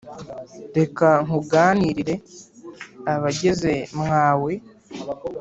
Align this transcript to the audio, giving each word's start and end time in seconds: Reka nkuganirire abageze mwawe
Reka 0.77 1.07
nkuganirire 1.25 2.15
abageze 3.13 3.73
mwawe 3.99 4.51